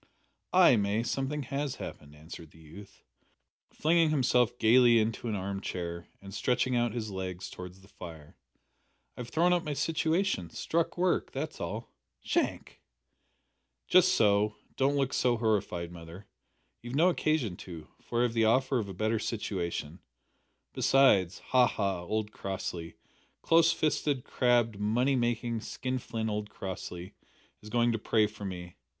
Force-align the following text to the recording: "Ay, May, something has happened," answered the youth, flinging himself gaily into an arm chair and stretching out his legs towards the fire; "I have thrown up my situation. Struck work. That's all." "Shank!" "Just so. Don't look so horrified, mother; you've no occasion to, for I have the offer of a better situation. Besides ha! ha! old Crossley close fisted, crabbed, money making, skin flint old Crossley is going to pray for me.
"Ay, 0.51 0.77
May, 0.77 1.03
something 1.03 1.43
has 1.43 1.75
happened," 1.75 2.15
answered 2.15 2.49
the 2.49 2.57
youth, 2.57 3.03
flinging 3.69 4.09
himself 4.09 4.57
gaily 4.57 4.97
into 4.97 5.27
an 5.27 5.35
arm 5.35 5.61
chair 5.61 6.07
and 6.19 6.33
stretching 6.33 6.75
out 6.75 6.91
his 6.95 7.11
legs 7.11 7.51
towards 7.51 7.81
the 7.81 7.87
fire; 7.87 8.35
"I 9.15 9.19
have 9.19 9.29
thrown 9.29 9.53
up 9.53 9.63
my 9.63 9.73
situation. 9.73 10.49
Struck 10.49 10.97
work. 10.97 11.31
That's 11.33 11.61
all." 11.61 11.91
"Shank!" 12.23 12.81
"Just 13.87 14.15
so. 14.15 14.55
Don't 14.75 14.95
look 14.95 15.13
so 15.13 15.37
horrified, 15.37 15.91
mother; 15.91 16.25
you've 16.81 16.95
no 16.95 17.09
occasion 17.09 17.55
to, 17.57 17.87
for 18.01 18.21
I 18.21 18.23
have 18.23 18.33
the 18.33 18.45
offer 18.45 18.79
of 18.79 18.89
a 18.89 18.95
better 18.95 19.19
situation. 19.19 19.99
Besides 20.73 21.37
ha! 21.49 21.67
ha! 21.67 22.01
old 22.01 22.31
Crossley 22.31 22.95
close 23.43 23.71
fisted, 23.71 24.23
crabbed, 24.23 24.79
money 24.79 25.15
making, 25.15 25.61
skin 25.61 25.99
flint 25.99 26.27
old 26.31 26.49
Crossley 26.49 27.13
is 27.61 27.69
going 27.69 27.91
to 27.91 27.99
pray 27.99 28.25
for 28.25 28.45
me. 28.45 28.77